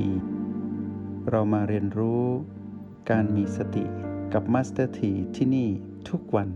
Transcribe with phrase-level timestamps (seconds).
[0.00, 0.10] ที
[1.30, 2.24] เรามาเรียนรู้
[3.10, 3.84] การมีสติ
[4.32, 5.68] กับ Master T ที่ที่นี่
[6.10, 6.48] ทุกวัน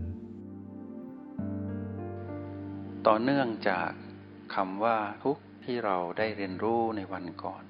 [3.07, 3.91] ต่อเนื่องจาก
[4.55, 7.63] คำว่าทุกที่เราได้เรียนรู้ในวันก่อน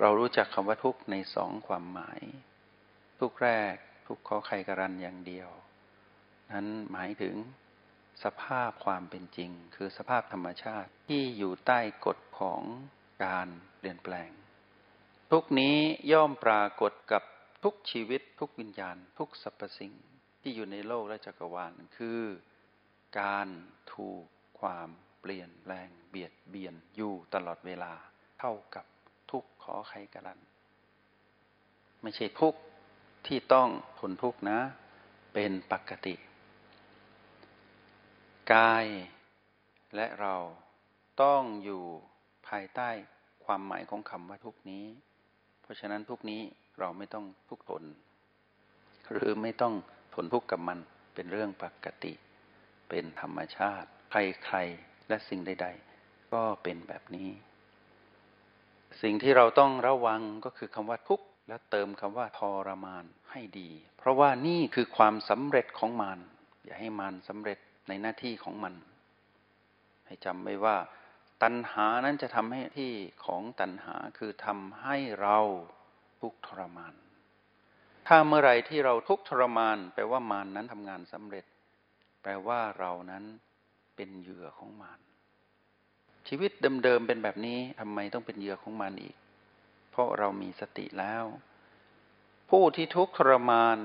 [0.00, 2.20] เรารู้จักคำว่าทุกในสองความหมาย
[3.20, 3.74] ทุกแรก
[4.06, 5.48] ทุกข้อไขกรันอย่างเดียว
[6.52, 7.34] นั้นหมายถึง
[8.24, 12.62] สภาพความเป็นจริง คือสภาพธรรมชาติที่อยู่ใต้กฎของ
[13.24, 14.30] การเปลี่ยนแปลง
[15.32, 15.76] ทุกนี้
[16.12, 17.22] ย่อมปรากฏกับ
[17.62, 19.92] ทุกชีวิตทุกวิญญาณ ทุกสรรพสิ่ง
[20.40, 22.20] ที่อยู่ในโลกและจักรวาลคือ
[23.20, 23.48] การ
[23.94, 24.24] ถูก
[24.60, 24.88] ความ
[25.20, 27.92] เปลี่ยนแปลงเบียดเบียนอยู่ตลอดเวลา
[28.38, 28.84] เท่ากับ
[29.30, 30.40] ทุกขอใครกรัน
[32.02, 32.54] ไม่ใช่ทุก
[33.26, 33.68] ที่ต้อง
[33.98, 34.58] ทนทุกนะ
[35.34, 36.14] เป็นปกติ
[38.52, 38.86] กาย
[39.94, 40.36] และเรา
[41.22, 41.84] ต้องอยู่
[42.48, 42.90] ภายใต้
[43.44, 44.86] ความหมายของคำว่าทุกนี้
[45.66, 46.42] เพราะฉะนั้นทุกนี้
[46.78, 47.82] เราไม่ต้องทุกทน
[49.12, 49.74] หรือไม่ต้อง
[50.14, 50.78] ทนทุกข์กับมัน
[51.14, 52.12] เป็นเรื่องปกติ
[52.88, 55.68] เป็นธรรมชาติ ใครๆและสิ่งใด
[56.00, 57.30] ๆ ก็เป็นแบบนี้
[59.02, 66.18] สิ่งที่เราต้องระวังก็คือคำว่าทุกข์และเติมคำว่าทรมานให้ดี เพราะว่านี่คือความสำเร็จของมัน
[66.64, 68.74] อย่าให้มันสำเร็จในหน้าที่ของมัน
[70.06, 70.76] ให้จำไว้ว่า
[71.42, 72.92] ตัณหานั้นจะทำให้ที่
[73.24, 75.38] ของตัณหาคือทำให้เรา
[76.20, 76.94] ทุกทรมาน
[78.06, 81.44] ถ้าเมื่อไรที่เราทุกทรมาน แปลว่ามานนั้นทำงานสำเร็จ
[82.22, 83.24] แปลว่าเรานั้น
[83.96, 85.00] เป็นเหยื่อของมาน
[86.28, 86.50] ชีวิต
[86.84, 89.16] เดิมๆเป็นแบบนี้ทำไมต้องเป็นเหยื่อของมานอีก
[89.90, 91.24] เพราะเรามีสติแล้ว
[92.50, 93.78] ผู้ที่ทุกทรมาน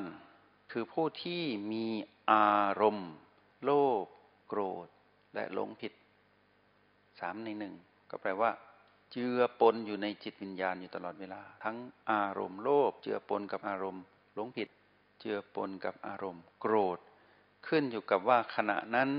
[0.72, 1.88] คือผู้ที่มี
[2.32, 3.12] อารมณ์
[3.64, 3.72] โล
[4.04, 4.06] ภ
[4.48, 4.88] โกรธ
[5.34, 5.94] และหลงผิด
[7.22, 7.74] สามในหนึ่ง
[8.12, 8.52] ก็แปลว่า
[9.12, 11.78] เจือปนอยู่ในจิตวิญญาณอยู่ตลอดเวลา ทั้ง
[12.12, 14.04] อารมณ์โลภเจือปนกับอารมณ์
[14.34, 14.70] หลงผิด
[15.20, 17.00] เจือปนกับอารมณ์ โกรธ
[17.68, 19.10] ขึ้นอยู่กับว่าขณะนั้น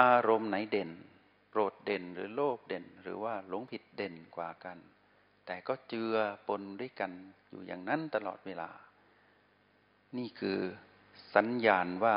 [0.00, 0.90] อารมณ์ไหนเด่น
[1.50, 4.78] โกรธเด่นหรือโลภเด่น หรือว่าหลงผิดเด่นกว่ากัน
[5.46, 6.14] แต่ก็เจือ
[6.48, 7.12] ปนด้วยกัน
[7.48, 8.70] อยู่อย่างนั้นตลอดเวลา
[10.16, 10.58] นี่คือ
[11.34, 12.16] สัญญาณว่า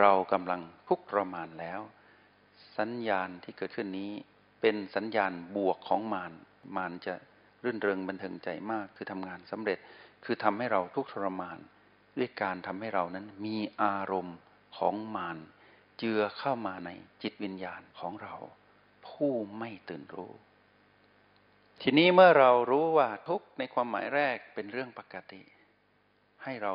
[0.00, 1.80] เรากำลังทุกข์ทรมานแล้ว
[2.80, 4.12] สัญญาณที่เกิดขึ้นนี้
[4.60, 6.32] เป็นสัญญาณบวกของมาร
[6.76, 7.14] มารจะ
[7.64, 9.78] รื่นเริงบันเทิงใจมาก คือทำงานสำเร็จ
[10.24, 11.58] คือทำให้เราทุกข์ทรมาน
[12.18, 14.38] ด้วยการทำให้เรานั้นมีอารมณ์
[14.76, 15.38] ของมาร
[15.98, 16.90] เจือเข้ามาใน
[17.22, 18.34] จิตวิญญาณของเรา
[19.06, 20.32] ผู้ไม่ตื่นรู้
[21.82, 25.42] ทีนี้เมื่อเรารู้ว่าทุกในความหมายแรกเป็นเรื่องปกติ
[26.44, 26.72] ให้เรา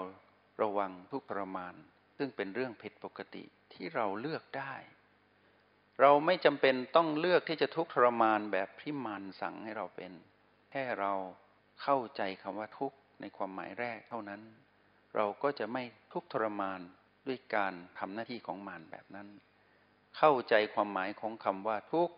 [0.62, 1.76] ระวังทุกทรมาน
[2.18, 4.74] ซึ่งเป็นเรื่องผิดปกติที่เราเลือกได้
[6.02, 10.12] เราไม่จำเป็นต้องเลือกที่จะทุกข์ทรมานแบบที่มันสั่งให้เราเป็น
[10.72, 11.14] แค่เรา
[11.82, 14.42] เข้าใจคำว่าทุกข์ในความหมายแรกเท่านั้น
[15.16, 15.84] เราก็จะไม่
[16.14, 16.80] ทุกข์ทรมาน
[17.28, 19.28] ด้วยการทำหน้าที่ของมันแบบนั้น
[20.18, 22.16] เข้าใจความหมายของคำว่าทุกข์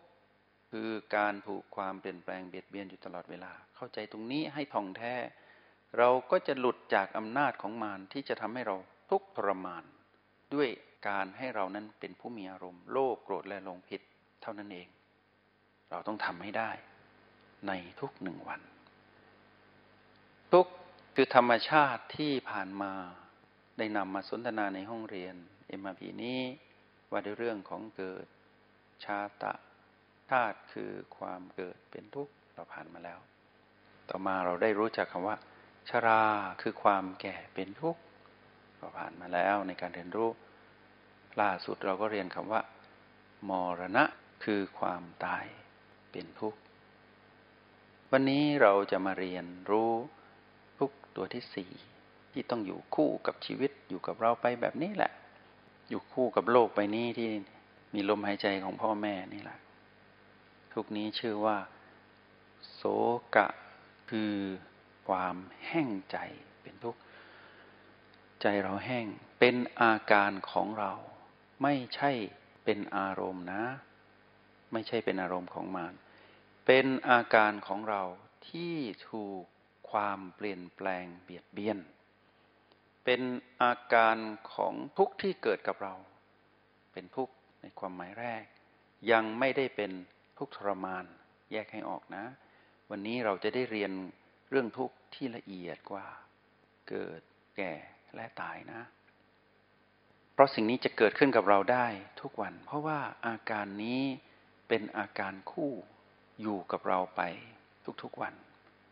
[0.72, 5.14] คือการถูกความเปลี่ยนแปลงเบียดเบียนอยู่ตลอดเวลา เข้าใจตรงนี้ให้ท่องแท้
[5.98, 8.76] เราก็จะหลุดจากอำนาจของมารที่จะทำให้เรา
[9.10, 9.84] ทุกข์ทรมาน
[10.54, 10.70] ด้วย
[11.08, 14.02] การให้เรานั้นเป็นผู้มีอารมณ์ โลภโกรธและหลงผิด
[14.42, 14.88] เท่านั้นเอง
[15.90, 16.72] เราต้องทำให้ได้
[17.68, 18.62] ในทุกหนึ่งวัน
[20.54, 20.68] ทุก
[21.16, 22.94] คือธรรมชาติที่ผ่านมา
[23.78, 25.36] ได้นำมาสนทนาในห้องเรียน
[25.68, 26.42] เอ็มพีนี้
[27.12, 28.26] ว่าด้วยเรื่องของเกิด
[29.04, 29.54] ชาตะ
[30.30, 33.20] ธาตุคือความเกิดเป็นทุกข์เราผ่านมาแล้ว
[34.10, 35.38] ต่อมาเราได้รู้จักคำว่า
[35.90, 36.24] ชรา
[36.62, 38.02] คือความแก่เป็นทุกข์
[38.80, 40.30] ก็ผ่านมาแล้วในการเรียนรู้
[41.42, 42.62] ล่าสุดเราก็เรียนคำว่า
[43.50, 44.04] มรณะ
[44.44, 45.46] คือความตาย
[46.12, 46.60] เป็นทุกข์
[48.12, 49.92] วันนี้เราจะมาเรียนรู้
[50.80, 51.72] ทุกตัวที่สี่
[52.32, 55.12] ที่ต้องอยู่คู่กับชีวิตอยู่กับเราไปแบบนี้แหละ
[55.90, 57.30] อยู่คู่กับโลกใบนี้ที่
[57.94, 59.60] มีลมหายใจของพ่อแม่นี่แหละ
[60.74, 61.58] ทุกนี้ชื่อว่า
[62.74, 62.82] โส
[63.36, 63.48] กะ
[64.10, 64.34] คือ
[65.08, 65.36] ความ
[65.68, 66.18] แห้งใจ
[66.62, 67.00] เป็นทุกข์
[68.42, 69.06] ใจเราแห้ง
[69.40, 70.92] เป็นอาการของเรา
[71.64, 72.12] ไม่ใช่
[72.64, 73.64] เป็นอารมณ์นะ
[74.74, 75.94] ไม่ใช่เป็นอารมณ์ของมาร
[76.66, 78.04] เป็นอาการของเรา
[78.50, 78.76] ที่
[79.10, 79.44] ถูก
[79.92, 81.78] ความเปลี่ยนแปลงเบียดเบียน
[83.06, 83.22] เป็น
[83.62, 84.18] อาการ
[84.54, 85.96] ของทุกข์ที่เกิดกับเรา
[86.94, 88.44] เป็นทุกข์ในความหมายแรก
[89.12, 89.92] ยังไม่ได้เป็น
[90.38, 91.06] ทุกข์ทรมาน
[91.52, 92.26] แยกให้ออกนะ
[92.90, 93.92] วันนี้เราจะได้เรียน
[94.50, 96.08] เรื่องทุกข์ที่ละเอียดกว่า
[96.90, 97.22] เกิด
[97.58, 97.74] แก่
[98.16, 98.82] และตายนะ
[100.38, 101.88] เพราะสิ่งนี้จะเกิดขึ้นกับเราได้
[102.22, 104.02] ทุกวัน เพราะว่าอาการนี้
[104.68, 105.72] เป็นอาการคู่
[106.42, 107.22] อยู่กับเราไป
[108.04, 108.34] ทุกๆวัน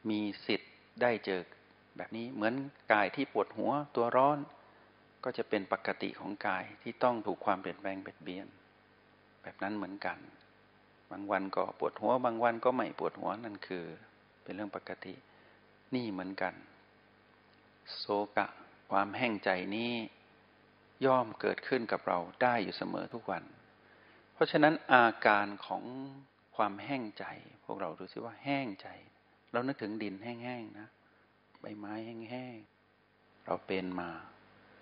[0.09, 0.71] มีสิทธิ์
[1.01, 1.42] ได้เจอ
[1.97, 2.53] แบบนี้เหมือน
[2.94, 4.38] กายที่ปวดหัวตัวร้อน
[5.24, 8.47] ก็จะเป็นปกติของกายที่ต้องถูกความเปลี่ยนแปลงเบียดเบียน
[9.42, 10.18] แบบนั้นเหมือนกัน
[11.12, 13.86] บางวันก็ปวดหัว บางวันก็ไม่ปวดหัวนั่นคือ
[14.44, 15.13] เป็นเรื่องปกติ
[15.95, 16.53] นี่เหมือนกัน
[17.97, 18.06] โศ
[18.38, 18.47] กะ
[18.92, 19.94] ความแห้งใจนี้
[21.06, 23.44] ย่อมเกิดขึ้นกับเราได้อยู่เสมอทุกวัน
[24.33, 25.83] เพราะฉะนั้นอาการของ
[26.56, 27.25] ความแห้งใจ
[27.65, 28.88] พวกเราดูซิว่าแห้งใจ
[29.51, 30.88] เรานึกถึงดินแห้งๆนะ
[31.62, 34.09] ใบไม้แห้งๆ เราเป็นมา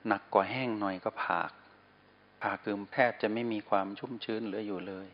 [0.07, 1.51] หนักกว่าแห้งหน่อยก็ผาก
[2.41, 5.07] ผากคือแทบจะไม่มีความชุ่มชื้นเหลืออยู่เลย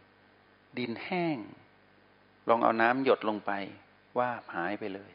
[0.78, 1.38] ดินแห้ง
[2.50, 3.52] ลองเอาน้ำหยดลงไป
[4.18, 5.12] ว่าหายไปเลย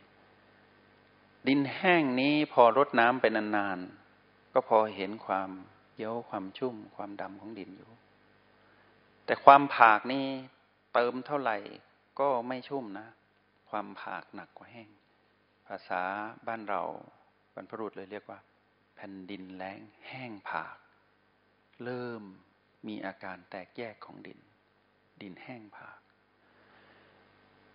[1.48, 5.50] ดินแห้งนี้พอรดน้ำไปนานๆก็พอเห็นความ
[5.96, 7.90] เย้าความชุ่มความดำของดินอยู่
[9.24, 10.26] แต่ความผากนี้
[10.94, 11.56] เติมเท่าไหร่
[12.20, 13.08] ก็ไม่ชุ่มนะ
[13.70, 14.88] ความผากหนักกว่าแห้ง
[15.66, 16.02] ภาษา
[16.46, 16.82] บ้านเรา
[17.54, 18.38] บรรพุรุษเลยเรียกว่า
[18.94, 20.76] แผ่นดินแล้งแห้งผาก
[21.84, 22.22] เริ่ม
[22.86, 24.40] มีอาการแตกแยกของดิน
[25.22, 25.98] ดินแห้งผาก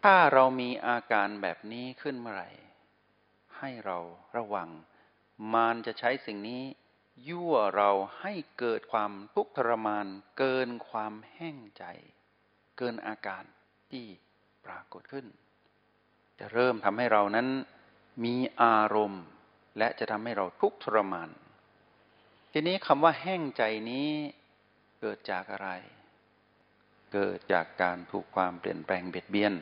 [0.04, 2.50] ถ้าเรามีอาการแบบนี้ขึ้นเมื่อไหร่
[3.57, 3.98] ให้เรา
[4.38, 4.69] ระวัง
[5.54, 6.62] มารจะใช้สิ่งนี้
[7.27, 10.06] ยั่วเราให้เกิดความทุกข์ทรมาน
[10.38, 11.83] เกินความแห้งใจ
[12.77, 13.44] เกินอาการ
[13.92, 14.06] ที่
[14.66, 15.25] ปรากฏขึ้น
[16.39, 17.48] จะเริ่มทำให้เรานั้น
[18.24, 19.24] มีอารมณ์
[19.77, 21.30] และจะทำให้เราทุกข์ทรมาน
[22.51, 24.10] ทีนี้คำว่าแห้งใจนี้
[25.00, 25.69] เกิดจากอะไร
[27.13, 29.54] เกิดจากการถูกความเปลี่ยนแปลงเบียดเบียน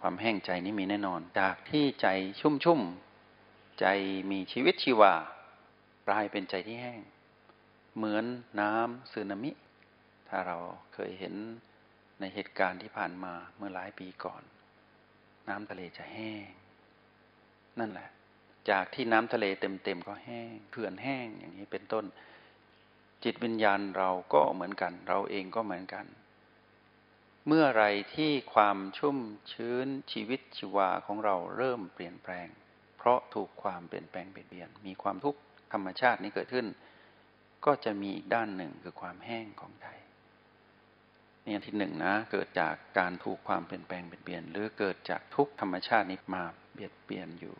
[0.00, 2.08] ความแห้งใจนี้มีแน่นอน จากที่ใจ
[2.40, 2.80] ชุ่มชุ่ม
[3.80, 3.86] ใจ
[4.30, 5.14] มีชีวิตชีวา
[6.10, 7.00] กลายเป็นใจที่แห้ง
[7.96, 8.24] เหมือน
[8.60, 9.50] น้ำสึนามิ
[10.28, 10.56] ถ้าเรา
[10.94, 11.34] เคยเห็น
[12.20, 14.42] ในเหตุการณ์ที่ผ่านมาเมื่อหลายปีก่อน
[15.48, 16.46] น้ำทะเลจะแห้ง
[17.78, 18.08] นั่นแหละ
[18.70, 22.04] จากที่น้ำทะเลเต็มๆก็แห้งเขื่อนแห้งอย่างนี้เป็นต้น
[23.24, 26.06] จิตวิญญาณเราก็เหมือนกัน เราเองก็เหมือนกัน
[27.46, 27.84] เมื่อไร
[28.14, 29.18] ที่ความชุ่ม
[29.52, 32.48] ชื้นชีวิตชีวาของเราเริ่มเปลี่ยนแปลง
[32.98, 35.40] เพราะถูกความเปลี่ยนแปลงเปลี่ยนเบียนมีความทุกข์
[35.72, 36.66] ธรรมชาตินี้เกิดขึ้น
[37.64, 39.86] ก็จะมีอีกด้านหนึ่งคือความแห้งของใจ
[41.44, 47.56] นี่อันที่หนึ่งนะ เกิดจากการถูกความเปลี่ยนแปลงเปลี่ยนเปลี่ยน หรือเกิดจากทุกธรรมชาตินี้มาเบียดเบียนอยู่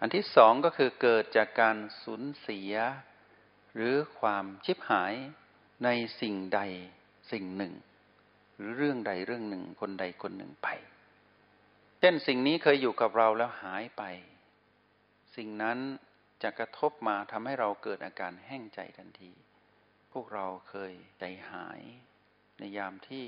[0.00, 2.74] อันที่สองก็คือเกิดจากการสูญเสีย
[3.74, 5.14] หรือความชิบหาย
[5.84, 5.88] ใน
[6.20, 6.60] สิ่งใด
[7.32, 7.74] สิ่งหนึ่ง
[8.56, 10.68] หรือเรื่องใดเรื่องหนึ่งคนใดคนหนึ่งไป
[12.00, 14.02] เช่นสิ่งนี้เคยอยู่กับเราแล้วหายไป
[15.36, 15.78] สิ่งนั้น
[16.42, 19.32] จะกระทบมาทำให้เราเกิดอาการแห้งใจทันที
[20.12, 21.80] พวกเราเคยใจหาย
[22.58, 23.24] ในยามที่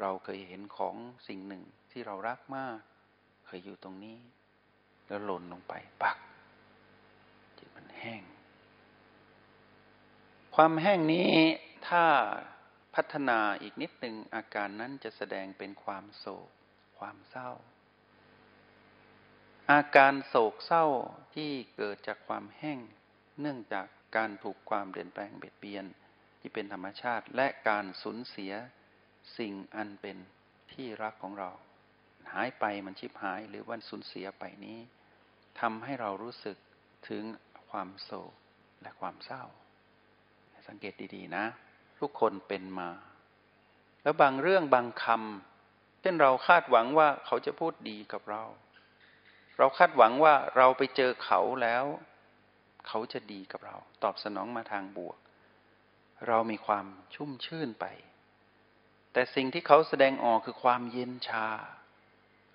[0.00, 0.96] เราเคยเห็นของ
[1.28, 2.78] สิ่งหนึ่งที่เรารักมาก
[3.46, 4.18] เคยอยู่ตรงนี้
[5.06, 6.18] แล้วหล่นลงไปปัก
[7.58, 8.22] จิตมันแห้ง
[10.54, 11.32] ความแห้งนี้
[11.88, 12.04] ถ้า
[12.94, 16.48] พัฒนาอีกนิดหนึ่งอาการนั้นจะแสดงเป็นความโศก
[16.98, 17.50] ความเศร้า
[19.70, 20.86] อาการโศกเศร้า
[21.34, 22.78] ที่เกิดจากความแห้ง
[23.40, 25.84] เนื่องจากการถูกความเปลี่ยนแปลงเบียดเบียน
[26.40, 28.52] ที่เป็นธรรมชาติและการสูญเสีย
[29.38, 30.16] สิ่งอันเป็น
[30.72, 31.50] ที่รักของเรา
[32.32, 34.78] หายไปมันชิบหายหรือวันสูญเสียไปนี้
[35.60, 36.56] ทำให้เรารู้สึก
[37.08, 37.24] ถึง
[37.70, 38.32] ความโศก
[38.82, 39.44] และความเศร้า
[40.68, 41.44] สังเกตดีๆนะ
[42.00, 42.90] ทุกคนเป็นมา
[44.02, 48.42] แล้วบางเรื่องบางคำเช่นเราคาดหวังว่าเขาจะพูดดีกับเรา
[49.58, 51.84] เราคาดหวังว่าเราไปเจอเขาแล้ว
[52.86, 55.18] เขาจะดีกับเรา ตอบสนองมาทางบวก
[56.28, 57.86] เรามีความชุ่มชื่นไป
[59.12, 61.48] แต่สิ่งที่เขาแสดงออกคือความเย็นชา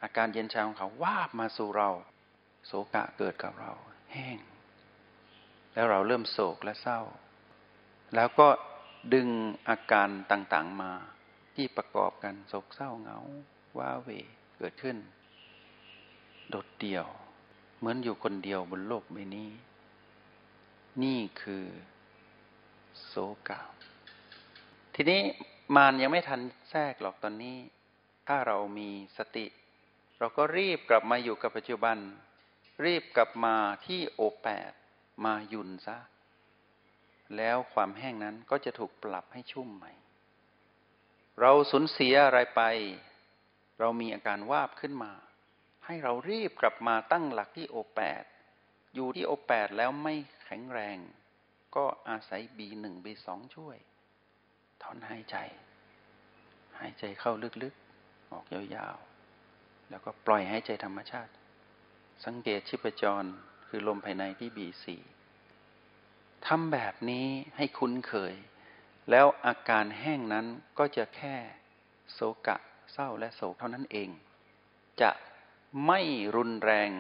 [0.04, 1.90] อาการเย็นชาของเขาวาบมาสู่เรา
[2.66, 3.72] โศกะเกิดกับเรา
[4.12, 4.38] แห้ง
[5.74, 7.02] แล้วเราเริ่มโศกและเศร้า
[8.16, 8.48] แล้วก็
[9.14, 9.28] ดึง
[9.70, 10.92] อาการต่างๆมา
[11.56, 13.20] ที่ประกอบกันโศกเศร้าเหงา
[13.78, 14.10] ว้าเว
[14.58, 14.98] เกิดขึ้น
[16.50, 17.06] โดดเดี่ยว
[17.78, 19.50] เหมือนอยู่คนเดียวบนโลกใบนี้
[21.04, 21.66] นี่คือ
[23.06, 23.14] โศ
[23.48, 23.62] กา
[24.96, 25.22] ทีนี้
[25.76, 27.58] มารยังไม่ทันแทรกหรอกตอนนี้
[28.28, 29.46] ถ้าเรามีสติ
[30.20, 31.98] เราก็รีบกลับมาอยู่กับปัจจุบัน
[32.86, 34.72] รีบกลับมาที่โอแปด
[35.26, 35.98] มายุนซะ
[37.38, 39.92] แล้วความแห้งนั้นก็จะถูกปรับให้ชุ่มใหม่
[41.40, 42.62] เราสูญเสียอะไรไป
[43.80, 45.12] เรามีอาการวาบขึ้นมา
[45.92, 48.24] ให้เรารีบกลับมาตั้งหลักที่โอแปด
[48.96, 50.16] อยู่ที่โอแปดแล้วไม่
[50.46, 50.98] แข็งแรง
[51.76, 53.78] ก็อาศัย B1 B2 ช่วย
[54.82, 55.36] ถอนหายใจ
[56.80, 61.32] หายใจเข้าลึกๆ ออกยาวๆ แล้วก็ปล่อยหายใจธรรมชาติ
[62.26, 63.24] สังเกตชิปจร
[63.68, 65.02] คือลมภายในที่บีสี่
[66.48, 67.28] ทำแบบนี้
[67.58, 68.34] ให้คุ้นเคย
[69.10, 70.46] แล้วอาการแห้งนั้น
[70.78, 71.36] ก็จะแค่
[72.14, 72.58] โศกะ
[72.92, 74.10] เศร้าและโศกเท่านั้นเอง
[75.02, 75.12] จะ
[75.86, 76.00] ไม่
[76.36, 76.92] รุนแรง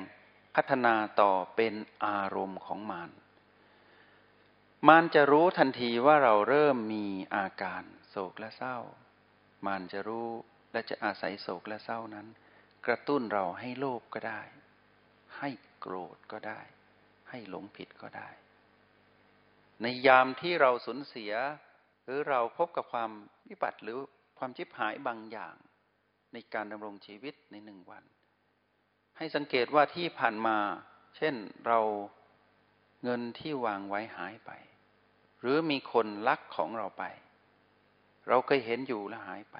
[0.56, 1.74] พัฒนาต่อเป็น
[2.06, 3.12] อารมณ์ของมาร
[4.88, 8.78] มารจะรู้ทันทีว่าเราเริ่มมีอาการโศกและเศร้า
[9.66, 10.30] มารจะรู้
[10.72, 12.28] และจะอาศัยโศกและเศร้านั้น
[12.86, 14.42] กระตุ้นเราให้โลภกก็ได้
[15.38, 15.50] ให้
[15.80, 16.62] โกรธก็ได้
[17.30, 18.30] ให้หลงผิดก็ได้
[19.82, 21.34] ในยามที่เราสูญเสีย
[22.04, 23.12] หรือเราพบกับความ
[23.50, 23.98] วิบัติหรือ
[24.38, 25.56] ความชิบหายบางอย่าง
[26.34, 28.04] ในการดำรงชีวิตในหนึ่งวัน
[29.18, 30.58] ให้สังเกตว่าที่ผ่านมา
[31.18, 31.36] เช่น
[31.68, 31.80] เรา
[33.04, 34.52] เงินที่วางไว้หายไป
[35.42, 37.04] หรือมีคนลักของเราไป
[38.28, 39.58] เราเคยเห็นอยู่และหายไป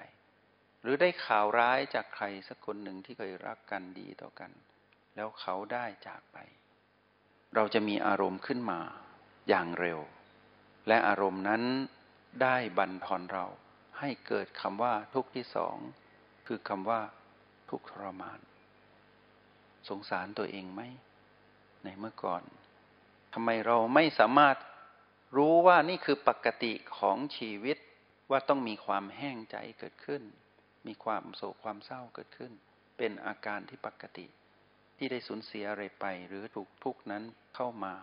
[0.82, 4.50] หรือได้ข่าวร้ายจากใครสักคนหนึ่งที่เคยรักกันดีต่อกัน
[5.14, 6.38] แล้วเขาได้จากไป
[7.54, 8.80] เราจะมีอารมณ์ขึ้นมา
[9.48, 10.00] อย่างเร็ว
[10.88, 11.62] และอารมณ์นั้น
[12.42, 13.46] ได้บันทอนเรา
[13.98, 15.76] ให้เกิดคำว่าทุกข์ที่สอง
[16.46, 17.00] คือคำว่า
[17.70, 18.38] ทุกข์ทรมาน
[19.88, 20.82] สงสารตัวเองไหม
[21.84, 22.42] ในเมื่อก่อน
[23.34, 24.56] ทำไมเราไม่สามารถ
[25.36, 27.76] รู้ว่านี่คือปกติของชีวิต
[28.30, 30.22] ว่าต้องมีความแห้งใจเกิดขึ้น
[30.86, 32.52] มีความโศกความเศร้าเกิดขึ้น
[32.98, 34.26] เป็นอาการที่ปกติ
[34.96, 37.94] ที่ได้สูญเสียอะไรไป หรือถูกทุกนั้นเข้ามา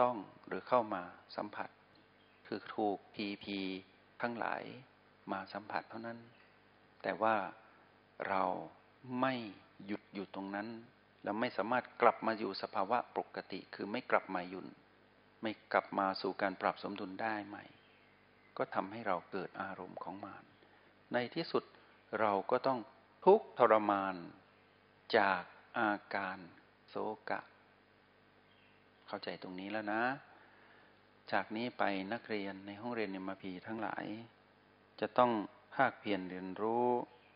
[0.00, 1.02] ต้องหรือเข้ามา
[1.36, 1.68] สัมผัส
[2.46, 3.58] คือถูกพีพี
[4.22, 4.62] ทั้งหลาย
[5.32, 6.18] มาสัมผัสเท่านั้น
[7.02, 7.36] แต่ว่า
[8.28, 8.42] เรา
[9.20, 9.34] ไม่
[9.86, 10.68] หยุดอยู่ตรงนั้น
[11.24, 14.68] เราไม่สามารถกลับมาอยู่สภาวะปกติ คือไม่กลับมายุน
[15.42, 17.64] ไม่กลับมาสู่การปรับสมดุลได้ใหม่
[18.56, 20.44] ก็ทำให้เราเกิดอารมณ์ของมาร
[21.12, 21.64] ในที่สุด
[22.20, 22.78] เราก็ต้อง
[23.24, 24.16] ทุกทรมาน
[25.16, 25.42] จาก
[25.78, 26.38] อาการ
[26.88, 26.94] โศ
[27.30, 27.40] กะ
[29.06, 30.02] เข้าใจตรงนี้แล้วนะ
[31.32, 31.82] จากนี้ไป
[32.12, 34.04] นักเรียนในห้องเรียนเนมาพีทั้งหลาย
[35.00, 35.32] จะต้อง
[35.74, 36.86] ภาคเพียรเรียนรู้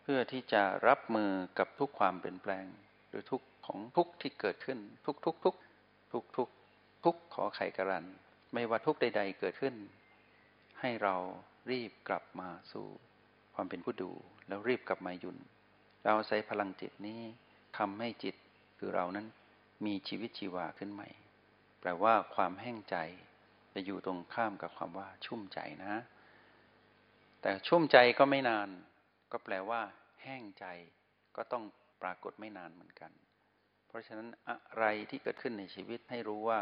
[0.03, 2.67] เพื่อที่จะรับมือกับทุกความเปลี่ยนแปลง
[3.09, 5.54] หรือทุกของทุกที่เกิดขึ้น ทุกทุกทุก
[6.12, 6.49] ทุกทุก
[7.04, 8.07] ทุกขอไขกรัน
[8.52, 9.75] ไม่ว่าทุกใด ๆ เกิดขึ้น
[10.81, 11.16] ให้เรา
[11.71, 12.87] รีบกลับมาสู่
[13.54, 14.11] ความเป็นผู้ดู
[14.49, 15.38] แล้วรีบกลับมาหยุน
[16.04, 17.21] เราใช้พลังจิตนี้
[17.78, 18.35] ทำให้จิต
[18.78, 19.26] คือเรานั้น
[19.87, 21.09] มีชีวิตชีวาขึ้นใหม่
[21.81, 22.97] แปลว่าความแห้งใจ
[23.75, 25.95] จะอยู่ตรงข้ามกับความว่าชุ่มใจนะ
[27.42, 28.69] แต่ชุ่มใจก็ไม่นาน
[29.33, 29.81] ก็แปลว่า
[30.23, 30.66] แห้งใจ
[31.37, 31.64] ก็ต้อง
[32.02, 33.11] ปรากฏไม่นานเหมือนกัน
[33.92, 36.61] เพราะฉะนั้นอะไรที่เกิดขึ้นในชีวิตให้รู้ว่า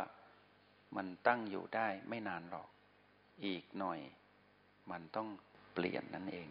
[0.97, 2.69] มันตั้งอยู่ได้ไม่นานหรอก
[3.47, 4.01] อีกหน่อย
[4.91, 5.29] มันต้อง
[5.75, 6.49] เปลี่ยนนั่นเอง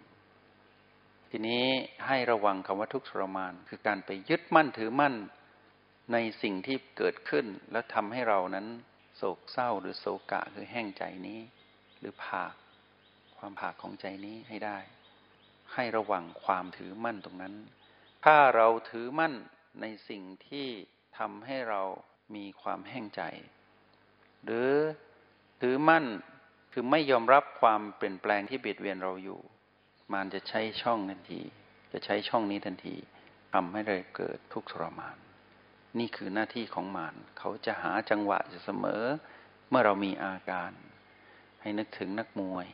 [1.30, 1.66] ทีนี้
[2.08, 5.16] ให้ระวังคำว่าทุกข์ทรมาน คือการไปยึดมั่นถือมั่น
[6.14, 8.68] ในสิ่งที่เกิดขึ้น แล้วทำให้เรานั้น
[9.18, 11.40] โศกเศร้าหรือโศกะคือแห้งใจนี้
[12.00, 12.54] หรือผาก
[13.38, 14.78] ความผากของใจนี้ให้ได้
[15.74, 17.56] ให้ระวังความถือมั่นตรงนั้น
[18.26, 19.36] ถ้าเราถือมั่น
[19.82, 20.68] ในสิ่งที่
[21.18, 21.82] ทำให้เรา
[22.36, 23.22] มีความแห้งใจ
[24.44, 24.72] หรือ
[25.62, 26.06] ถือมั่น
[26.72, 29.40] คือไม่ยอมรับความเปลี่ยนแปลงที่เบียดเบียนเราอยู่
[30.14, 31.42] มันจะใช้ช่องทันที
[31.92, 32.96] จะใช้ช่องนี้ทันที
[33.54, 35.18] ทำให้เราเกิดทุกข์ทรมาน
[36.00, 39.04] นี่คือหน้าที่ของมารเขาจะหาจังหวะจะเสมอ
[39.70, 40.72] เมื่อเรามีอาการ
[41.62, 42.68] ให้นึกถึงนักมวย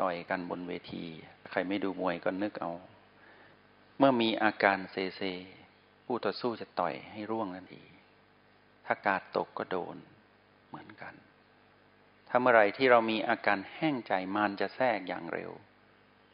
[0.00, 1.04] ต่อยกันบนเวที
[1.50, 2.72] ใครไม่ดูมวยก็นึกเอา
[3.98, 5.22] เมื่อมีอาการเซเซ
[6.04, 7.82] ผู้ต่อสู้จะต่อยให้ร่วงทันที
[8.86, 9.96] ถ้ากาดตกก็โดน
[10.68, 11.14] เหมือนกัน
[12.28, 15.50] ถ้าเมื่อไรที่เรามีอาการแห้งใจมันจะแทรกอย่างเร็ว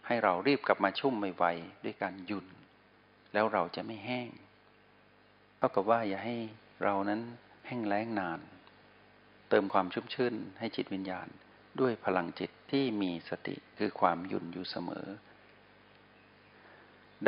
[0.07, 2.47] ให้เรารีบกลับมาชุ่มไวๆด้วยการหยุด
[3.33, 4.29] แล้วเราจะไม่แห้ง
[5.57, 6.37] เท่ากับว่าอย่าให้
[6.85, 7.21] เรานั้น
[7.67, 8.41] แห้งแล้งนาน
[9.49, 11.29] เติมความชุ่มชื่นให้จิตวิญญาณ
[11.81, 15.07] ด้วยพลังจิตที่มีสติคือความหยุ่นอยู่เสมอ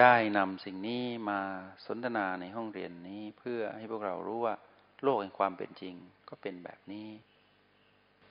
[0.01, 1.41] ได้นำสิ่งนี้มา
[1.87, 4.55] สนทนาในห้องเรียนนี้เพื่อให้พวกเรารู้ว่า
[5.03, 5.95] โลกแห่งความเป็นจริง
[6.29, 7.09] ก็เป็นแบบนี้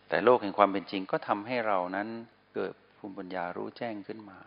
[0.10, 2.08] แต่โลกแห่งความเป็นจริงก็ทำให้เรานั้น
[2.54, 4.40] เกิดภูมิปัญญารู้แจ้งขึ้นมา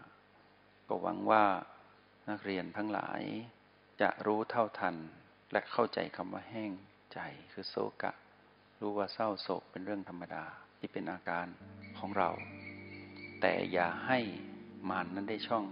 [0.88, 1.44] ก็หวังว่า
[2.28, 3.22] นักเรียนทั้งหลาย
[4.00, 4.96] จะรู้เท่าทัน
[5.52, 6.72] และเข้าใจคำว่าแห้ง
[7.12, 7.18] ใจ
[7.52, 8.12] คือโศกะ
[8.80, 10.44] รู้ว่าเศร้าโศกเป็นเรื่องธรรมดา
[10.78, 11.46] ที่เป็นอาการ
[11.98, 12.30] ของเรา
[13.40, 14.18] แต่อย่าให้
[14.90, 15.64] มานนั้นได้ช่อง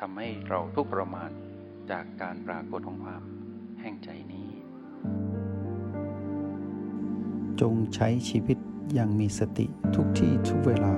[0.00, 1.30] ทำให้เราทุกข์ประมาน
[1.90, 3.22] จากการปรากฏของความ
[3.80, 4.48] แห่งใจนี้
[7.60, 8.58] จงใช้ชีวิต
[8.94, 10.94] อย่างมีสติทุกที่ทุกเวลา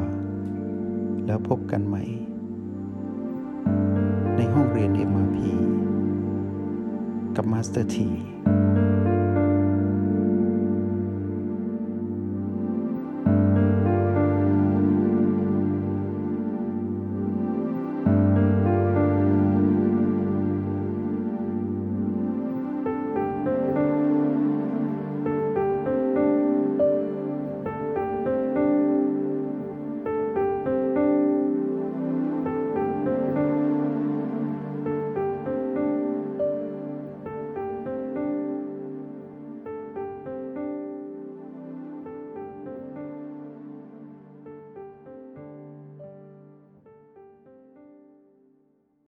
[1.26, 2.04] แล้วพบกันใหม่
[4.36, 5.38] ในห้องเรียน MRP
[7.36, 8.08] กับมาสเตอร์ที